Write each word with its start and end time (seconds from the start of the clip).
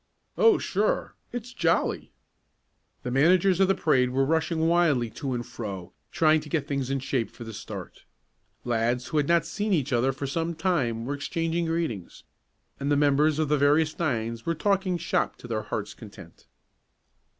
"Oh, 0.35 0.57
sure. 0.57 1.13
It's 1.31 1.53
jolly." 1.53 2.11
The 3.03 3.11
managers 3.11 3.59
of 3.59 3.67
the 3.67 3.75
parade 3.75 4.09
were 4.09 4.25
rushing 4.25 4.67
wildly 4.67 5.11
to 5.11 5.35
and 5.35 5.45
fro, 5.45 5.93
trying 6.11 6.41
to 6.41 6.49
get 6.49 6.65
things 6.67 6.89
in 6.89 6.97
shape 6.97 7.29
for 7.29 7.43
the 7.43 7.53
start. 7.53 8.05
Lads 8.65 9.09
who 9.09 9.17
had 9.17 9.27
not 9.27 9.45
seen 9.45 9.73
each 9.73 9.93
other 9.93 10.11
for 10.11 10.25
some 10.25 10.55
time 10.55 11.05
were 11.05 11.13
exchanging 11.13 11.67
greetings, 11.67 12.23
and 12.79 12.91
the 12.91 12.97
members 12.97 13.37
of 13.37 13.47
the 13.47 13.59
various 13.59 13.99
nines 13.99 14.43
were 14.43 14.55
talking 14.55 14.97
"shop" 14.97 15.35
to 15.35 15.47
their 15.47 15.61
hearts' 15.61 15.93
content. 15.93 16.47